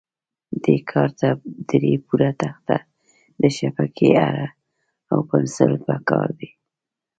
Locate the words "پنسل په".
5.29-5.95